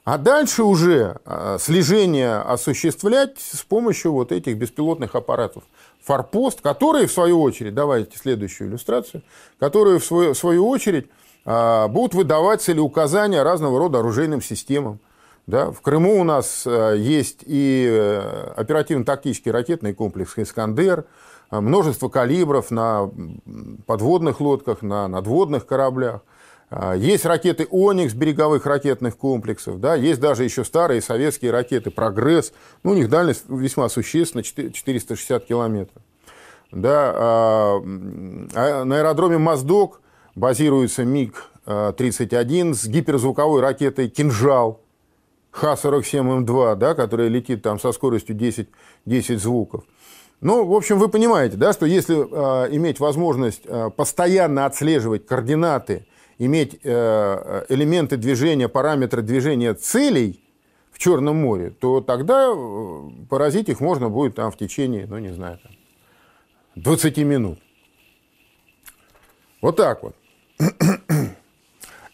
А 0.06 0.18
дальше 0.18 0.64
уже 0.64 1.18
а, 1.24 1.60
слежение 1.60 2.38
осуществлять 2.38 3.38
с 3.38 3.62
помощью 3.62 4.12
вот 4.12 4.32
этих 4.32 4.58
беспилотных 4.58 5.14
аппаратов. 5.14 5.62
Форпост, 6.02 6.62
которые, 6.62 7.06
в 7.06 7.12
свою 7.12 7.44
очередь, 7.44 7.76
давайте 7.76 8.18
следующую 8.18 8.72
иллюстрацию, 8.72 9.22
которые, 9.60 10.00
в 10.00 10.04
свою, 10.04 10.34
в 10.34 10.38
свою 10.38 10.68
очередь, 10.68 11.06
будут 11.46 12.16
выдавать 12.16 12.64
целеуказания 12.64 13.44
разного 13.44 13.78
рода 13.78 14.00
оружейным 14.00 14.42
системам. 14.42 14.98
Да? 15.46 15.70
В 15.70 15.82
Крыму 15.82 16.20
у 16.20 16.24
нас 16.24 16.66
есть 16.66 17.42
и 17.46 17.88
э, 17.88 18.54
оперативно-тактический 18.56 19.52
ракетный 19.52 19.94
комплекс 19.94 20.34
«Искандер», 20.38 21.06
множество 21.52 22.10
калибров 22.10 22.72
на 22.72 23.12
подводных 23.86 24.40
лодках, 24.40 24.82
на 24.82 25.08
надводных 25.08 25.66
кораблях. 25.66 26.22
А, 26.74 26.96
есть 26.96 27.26
ракеты 27.26 27.68
«Оникс» 27.70 28.14
береговых 28.14 28.66
ракетных 28.66 29.18
комплексов, 29.18 29.82
да, 29.82 29.96
есть 29.96 30.22
даже 30.22 30.46
еще 30.46 30.64
старые 30.64 31.02
советские 31.02 31.52
ракеты 31.52 31.92
«Прогресс». 31.92 32.54
Ну, 32.84 32.92
у 32.92 32.94
них 32.94 33.10
дальность 33.10 33.44
весьма 33.50 33.90
существенна, 33.90 34.42
460 34.42 35.46
километров. 35.46 36.02
Да, 36.72 37.12
а, 37.14 37.80
на 37.82 38.98
аэродроме 39.00 39.38
«Моздок» 39.38 40.00
базируется 40.36 41.04
МиГ-31 41.04 42.74
с 42.74 42.88
гиперзвуковой 42.88 43.60
ракетой 43.60 44.08
«Кинжал», 44.08 44.80
Х-47М2, 45.52 46.76
да, 46.76 46.96
которая 46.96 47.28
летит 47.28 47.62
там 47.62 47.78
со 47.80 47.92
скоростью 47.92 48.36
10, 48.36 48.70
10 49.06 49.42
звуков. 49.42 49.84
Ну, 50.42 50.66
в 50.66 50.74
общем, 50.74 50.98
вы 50.98 51.08
понимаете, 51.08 51.56
да, 51.56 51.72
что 51.72 51.86
если 51.86 52.16
э, 52.16 52.76
иметь 52.76 53.00
возможность 53.00 53.62
э, 53.64 53.92
постоянно 53.96 54.66
отслеживать 54.66 55.28
координаты, 55.28 56.08
иметь 56.40 56.80
э, 56.84 57.66
элементы 57.70 58.18
движения, 58.18 58.68
параметры 58.68 59.22
движения 59.22 59.76
целей 59.76 60.44
в 60.92 60.98
Черном 60.98 61.38
море, 61.38 61.70
то 61.70 62.02
тогда 62.02 62.52
э, 62.52 63.10
поразить 63.30 63.70
их 63.70 63.80
можно 63.82 64.10
будет 64.10 64.34
там 64.34 64.52
в 64.52 64.58
течение, 64.58 65.06
ну, 65.06 65.20
не 65.20 65.32
знаю, 65.32 65.60
там, 65.62 65.72
20 66.76 67.18
минут. 67.20 67.60
Вот 69.62 69.76
так 69.76 70.02
вот. 70.02 70.16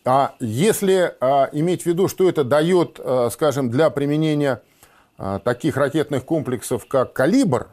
А 0.04 0.36
если 0.40 1.16
а, 1.20 1.50
иметь 1.52 1.84
в 1.84 1.86
виду, 1.86 2.08
что 2.08 2.30
это 2.30 2.46
дает, 2.46 2.98
а, 2.98 3.30
скажем, 3.30 3.70
для 3.70 3.90
применения 3.90 4.62
а, 5.18 5.40
таких 5.40 5.76
ракетных 5.76 6.24
комплексов, 6.24 6.86
как 6.88 7.12
«Калибр», 7.12 7.68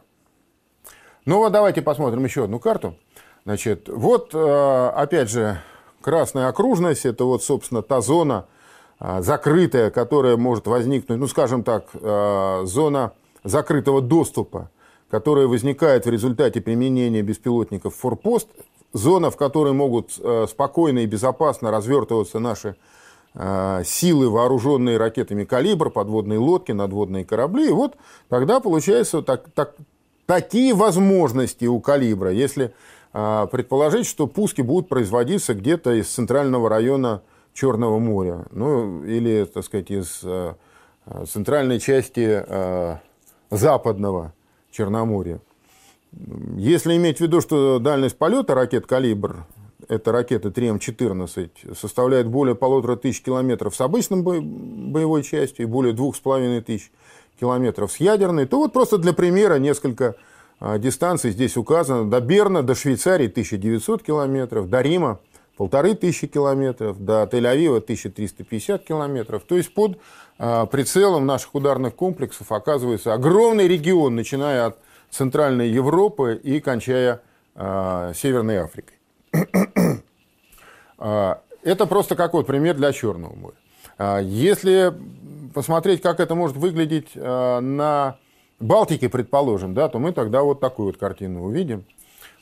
ну 1.25 1.39
вот 1.39 1.51
давайте 1.51 1.81
посмотрим 1.81 2.23
еще 2.23 2.43
одну 2.43 2.59
карту. 2.59 2.95
Значит, 3.45 3.89
вот 3.89 4.31
э, 4.33 4.91
опять 4.95 5.29
же 5.29 5.59
красная 6.01 6.47
окружность, 6.47 7.05
это 7.05 7.25
вот, 7.25 7.43
собственно, 7.43 7.83
та 7.83 8.01
зона 8.01 8.47
э, 8.99 9.21
закрытая, 9.21 9.91
которая 9.91 10.35
может 10.35 10.65
возникнуть, 10.65 11.19
ну, 11.19 11.27
скажем 11.27 11.63
так, 11.63 11.85
э, 11.93 12.61
зона 12.65 13.11
закрытого 13.43 14.01
доступа, 14.01 14.71
которая 15.11 15.45
возникает 15.45 16.07
в 16.07 16.09
результате 16.09 16.59
применения 16.59 17.21
беспилотников 17.21 17.95
«Форпост», 17.97 18.47
зона, 18.93 19.29
в 19.29 19.37
которой 19.37 19.73
могут 19.73 20.13
спокойно 20.49 20.99
и 20.99 21.05
безопасно 21.05 21.69
развертываться 21.69 22.39
наши 22.39 22.75
силы, 23.83 24.29
вооруженные 24.29 24.97
ракетами 24.97 25.43
«Калибр», 25.43 25.89
подводные 25.91 26.39
лодки, 26.39 26.71
надводные 26.71 27.25
корабли. 27.25 27.67
И 27.67 27.73
вот 27.73 27.97
тогда 28.29 28.61
получается 28.61 29.21
так, 29.21 29.49
так, 29.53 29.75
такие 30.25 30.73
возможности 30.73 31.65
у 31.65 31.79
калибра, 31.79 32.31
если 32.31 32.73
а, 33.13 33.47
предположить, 33.47 34.07
что 34.07 34.27
пуски 34.27 34.61
будут 34.61 34.89
производиться 34.89 35.53
где-то 35.53 35.93
из 35.93 36.07
центрального 36.07 36.69
района 36.69 37.21
Черного 37.53 37.99
моря, 37.99 38.45
ну 38.51 39.03
или, 39.05 39.45
так 39.45 39.63
сказать, 39.63 39.89
из 39.89 40.21
а, 40.23 40.55
центральной 41.27 41.79
части 41.79 42.25
а, 42.27 42.99
западного 43.49 44.33
Черноморья. 44.71 45.39
Если 46.57 46.95
иметь 46.95 47.17
в 47.17 47.21
виду, 47.21 47.41
что 47.41 47.79
дальность 47.79 48.17
полета 48.17 48.55
ракет 48.55 48.85
«Калибр» 48.87 49.45
это 49.87 50.11
ракеты 50.11 50.49
3М14, 50.49 51.75
составляет 51.75 52.27
более 52.27 52.55
полутора 52.55 52.95
тысяч 52.95 53.21
километров 53.21 53.75
с 53.75 53.81
обычным 53.81 54.23
боевой 54.23 55.23
частью 55.23 55.65
и 55.65 55.69
более 55.69 55.93
двух 55.93 56.15
с 56.15 56.19
половиной 56.19 56.61
тысяч 56.61 56.91
километров 57.39 57.91
с 57.91 57.97
ядерной, 57.97 58.45
то 58.45 58.57
вот 58.57 58.73
просто 58.73 58.97
для 58.97 59.13
примера 59.13 59.55
несколько 59.55 60.15
а, 60.59 60.77
дистанций 60.77 61.31
здесь 61.31 61.57
указано. 61.57 62.09
До 62.09 62.21
Берна, 62.21 62.61
до 62.61 62.75
Швейцарии 62.75 63.27
1900 63.27 64.03
километров, 64.03 64.69
до 64.69 64.81
Рима 64.81 65.19
полторы 65.57 65.95
тысячи 65.95 66.27
километров, 66.27 67.03
до 67.03 67.23
Тель-Авива 67.31 67.77
1350 67.77 68.83
километров. 68.83 69.43
То 69.43 69.57
есть 69.57 69.73
под 69.73 69.97
а, 70.37 70.65
прицелом 70.65 71.25
наших 71.25 71.55
ударных 71.55 71.95
комплексов 71.95 72.51
оказывается 72.51 73.13
огромный 73.13 73.67
регион, 73.67 74.15
начиная 74.15 74.67
от 74.67 74.77
Центральной 75.09 75.69
Европы 75.69 76.39
и 76.41 76.59
кончая 76.59 77.21
а, 77.55 78.13
Северной 78.13 78.59
Африкой. 78.61 78.97
Это 80.97 81.87
просто 81.87 82.15
какой 82.15 82.45
пример 82.45 82.75
для 82.75 82.93
Черного 82.93 83.35
моря. 83.35 83.57
Если 84.21 84.93
посмотреть, 85.55 86.01
как 86.01 86.19
это 86.19 86.35
может 86.35 86.55
выглядеть 86.55 87.09
э, 87.15 87.59
на 87.59 88.17
Балтике, 88.59 89.09
предположим, 89.09 89.73
да, 89.73 89.89
то 89.89 89.97
мы 89.97 90.11
тогда 90.11 90.43
вот 90.43 90.59
такую 90.59 90.89
вот 90.89 90.97
картину 90.97 91.45
увидим. 91.45 91.85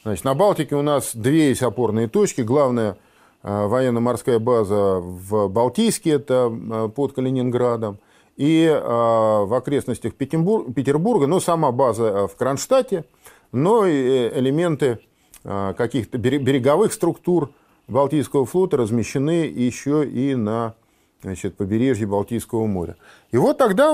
Значит, 0.04 0.26
на 0.26 0.34
Балтике 0.34 0.76
у 0.76 0.82
нас 0.82 1.16
две 1.16 1.48
есть 1.48 1.64
опорные 1.64 2.10
точки. 2.10 2.42
Главное 2.42 2.98
военно-морская 3.42 4.40
база 4.40 5.00
в 5.00 5.48
Балтийске, 5.48 6.12
это 6.12 6.92
под 6.96 7.14
Калининградом, 7.14 8.00
и 8.38 8.68
в 8.70 9.54
окрестностях 9.54 10.14
Петербурга, 10.14 11.28
ну, 11.28 11.40
сама 11.42 11.72
база 11.72 12.28
в 12.28 12.36
Кронштадте, 12.38 13.04
но 13.52 13.86
и 13.86 14.30
элементы 14.30 15.00
каких-то 15.44 16.18
береговых 16.18 16.94
структур 16.94 17.52
Балтийского 17.90 18.46
флота 18.46 18.78
размещены 18.78 19.46
еще 19.46 20.08
и 20.08 20.36
на 20.36 20.76
значит, 21.24 21.56
побережье 21.58 22.06
Балтийского 22.06 22.66
моря. 22.68 22.96
И 23.32 23.38
вот 23.38 23.58
тогда, 23.58 23.94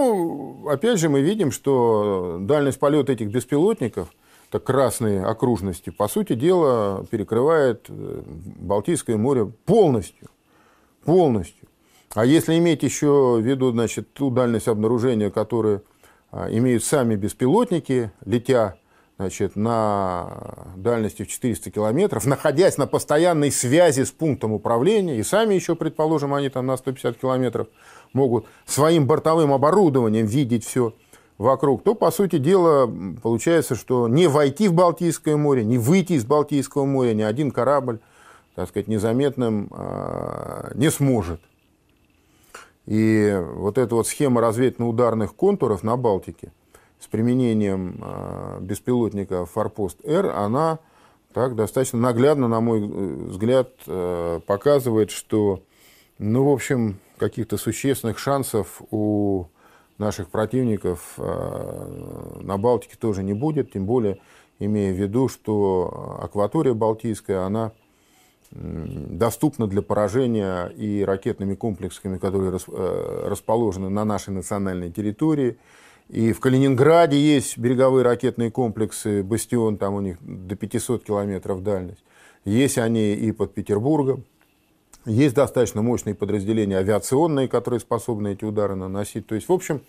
опять 0.67 0.99
же, 0.99 1.09
мы 1.09 1.21
видим, 1.21 1.51
что 1.51 2.37
дальность 2.41 2.79
полета 2.79 3.13
этих 3.13 3.29
беспилотников, 3.29 4.09
так 4.49 4.63
красные 4.63 5.23
окружности, 5.23 5.91
по 5.91 6.07
сути 6.07 6.33
дела, 6.33 7.05
перекрывает 7.09 7.85
э, 7.87 8.21
Балтийское 8.25 9.15
море 9.15 9.45
полностью. 9.65 10.27
Полностью. 11.05 11.67
А 12.13 12.25
если 12.25 12.57
иметь 12.57 12.81
еще 12.83 13.37
в 13.37 13.45
виду 13.45 13.71
значит, 13.71 14.11
ту 14.13 14.31
дальность 14.31 14.67
обнаружения, 14.67 15.29
которую 15.29 15.83
а, 16.31 16.49
имеют 16.51 16.83
сами 16.83 17.15
беспилотники, 17.15 18.11
летя 18.25 18.77
значит, 19.19 19.57
на 19.57 20.29
дальности 20.77 21.23
в 21.23 21.27
400 21.27 21.71
километров, 21.71 22.25
находясь 22.25 22.77
на 22.77 22.87
постоянной 22.87 23.51
связи 23.51 24.05
с 24.05 24.11
пунктом 24.11 24.53
управления, 24.53 25.19
и 25.19 25.23
сами 25.23 25.55
еще, 25.55 25.75
предположим, 25.75 26.33
они 26.33 26.47
там 26.47 26.65
на 26.67 26.77
150 26.77 27.17
километров 27.17 27.67
могут 28.13 28.45
своим 28.65 29.07
бортовым 29.07 29.51
оборудованием 29.51 30.25
видеть 30.25 30.65
все 30.65 30.93
вокруг, 31.37 31.83
то, 31.83 31.95
по 31.95 32.11
сути 32.11 32.37
дела, 32.37 32.89
получается, 33.21 33.75
что 33.75 34.07
не 34.07 34.27
войти 34.27 34.69
в 34.69 34.73
Балтийское 34.73 35.35
море, 35.35 35.65
не 35.65 35.77
выйти 35.77 36.13
из 36.13 36.23
Балтийского 36.23 36.85
моря 36.85 37.13
ни 37.13 37.21
один 37.21 37.51
корабль, 37.51 37.99
так 38.55 38.69
сказать, 38.69 38.87
незаметным 38.87 39.69
э, 39.69 40.71
не 40.75 40.89
сможет. 40.89 41.41
И 42.85 43.37
вот 43.53 43.77
эта 43.77 43.95
вот 43.95 44.07
схема 44.07 44.39
разведывательно-ударных 44.39 45.35
контуров 45.35 45.83
на 45.83 45.97
Балтике– 45.97 46.53
с 46.99 47.07
применением 47.07 47.97
а, 48.01 48.59
беспилотника 48.59 49.45
«Форпост-Р», 49.45 50.31
она 50.35 50.79
так 51.33 51.55
достаточно 51.55 51.99
наглядно, 51.99 52.47
на 52.47 52.59
мой 52.59 52.81
э, 52.81 52.83
взгляд, 52.83 53.69
э, 53.85 54.39
показывает, 54.45 55.11
что, 55.11 55.61
ну, 56.17 56.43
в 56.43 56.51
общем, 56.51 56.99
каких-то 57.17 57.57
существенных 57.57 58.17
шансов 58.17 58.81
у 58.91 59.45
наших 59.97 60.29
противников 60.29 61.13
а, 61.17 62.39
на 62.41 62.57
Балтике 62.57 62.95
тоже 62.97 63.23
не 63.23 63.33
будет, 63.33 63.71
тем 63.71 63.85
более 63.85 64.19
имея 64.59 64.93
в 64.93 64.97
виду, 64.97 65.27
что 65.27 66.19
акватория 66.21 66.73
Балтийская, 66.73 67.41
она 67.41 67.71
доступна 68.51 69.67
для 69.67 69.81
поражения 69.81 70.67
и 70.67 71.03
ракетными 71.03 71.55
комплексами, 71.55 72.17
которые 72.17 72.51
э, 72.51 73.27
расположены 73.27 73.89
на 73.89 74.05
нашей 74.05 74.31
национальной 74.31 74.91
территории, 74.91 75.57
и 76.09 76.33
в 76.33 76.39
Калининграде 76.39 77.17
есть 77.17 77.59
береговые 77.59 78.03
ракетные 78.03 78.49
комплексы 78.49 79.21
«Бастион», 79.21 79.77
там 79.77 79.93
у 79.93 80.01
них 80.01 80.17
до 80.21 80.55
500 80.55 81.03
километров 81.03 81.61
дальность. 81.61 82.03
Есть 82.45 82.79
они 82.79 83.13
и 83.13 83.31
под 83.31 83.53
Петербургом. 83.53 84.23
Есть 85.05 85.35
достаточно 85.35 85.83
мощные 85.83 86.15
подразделения 86.15 86.77
авиационные, 86.77 87.47
которые 87.47 87.79
способны 87.79 88.33
эти 88.33 88.43
удары 88.43 88.73
наносить. 88.73 89.27
То 89.27 89.35
есть, 89.35 89.47
в 89.47 89.53
общем, 89.53 89.81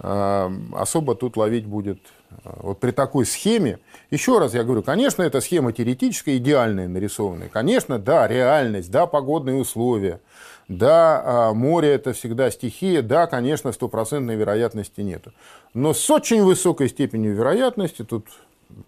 э, 0.00 0.50
особо 0.72 1.14
тут 1.14 1.36
ловить 1.36 1.66
будет 1.66 2.00
вот 2.44 2.78
при 2.80 2.90
такой 2.90 3.26
схеме. 3.26 3.78
Еще 4.10 4.38
раз 4.38 4.54
я 4.54 4.64
говорю, 4.64 4.82
конечно, 4.82 5.22
эта 5.22 5.40
схема 5.40 5.72
теоретическая, 5.72 6.36
идеальная 6.36 6.88
нарисованная. 6.88 7.48
Конечно, 7.48 7.98
да, 7.98 8.26
реальность, 8.26 8.90
да, 8.90 9.06
погодные 9.06 9.56
условия, 9.56 10.20
да, 10.68 11.22
а, 11.24 11.54
море 11.54 11.90
это 11.90 12.12
всегда 12.12 12.50
стихия, 12.50 13.02
да, 13.02 13.26
конечно, 13.26 13.72
стопроцентной 13.72 14.36
вероятности 14.36 15.00
нету. 15.00 15.32
Но 15.74 15.94
с 15.94 16.10
очень 16.10 16.42
высокой 16.42 16.88
степенью 16.88 17.34
вероятности 17.34 18.04
тут 18.04 18.26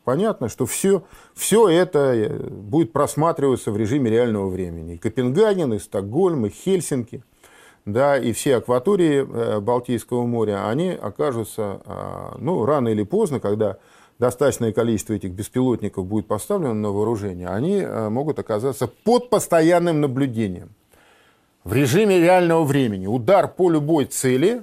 понятно, 0.04 0.48
что 0.48 0.66
все, 0.66 1.02
все 1.34 1.68
это 1.68 1.98
э, 2.14 2.28
будет 2.28 2.92
просматриваться 2.92 3.70
в 3.70 3.76
режиме 3.76 4.10
реального 4.10 4.48
времени. 4.48 4.94
И 4.94 4.98
Копенгаген, 4.98 5.72
и 5.74 5.78
Стокгольм, 5.78 6.46
и 6.46 6.50
Хельсинки, 6.50 7.22
да, 7.84 8.18
и 8.18 8.32
все 8.32 8.56
акватории 8.56 9.26
э, 9.26 9.60
Балтийского 9.60 10.26
моря, 10.26 10.68
они 10.68 10.90
окажутся, 10.90 11.80
а, 11.84 12.36
ну, 12.38 12.64
рано 12.64 12.88
или 12.88 13.02
поздно, 13.02 13.40
когда 13.40 13.78
достаточное 14.18 14.72
количество 14.72 15.14
этих 15.14 15.32
беспилотников 15.32 16.06
будет 16.06 16.26
поставлено 16.26 16.74
на 16.74 16.90
вооружение, 16.90 17.48
они 17.48 17.78
э, 17.78 18.08
могут 18.10 18.38
оказаться 18.38 18.86
под 18.86 19.30
постоянным 19.30 20.00
наблюдением 20.00 20.70
в 21.64 21.72
режиме 21.72 22.20
реального 22.20 22.64
времени. 22.64 23.06
Удар 23.06 23.48
по 23.48 23.70
любой 23.70 24.04
цели 24.04 24.62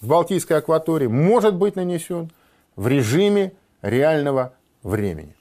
в 0.00 0.08
Балтийской 0.08 0.58
акватории 0.58 1.06
может 1.06 1.54
быть 1.54 1.76
нанесен 1.76 2.30
в 2.76 2.88
режиме 2.88 3.52
реального 3.82 4.54
времени. 4.82 5.34